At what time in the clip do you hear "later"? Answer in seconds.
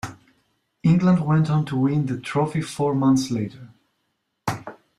3.29-3.69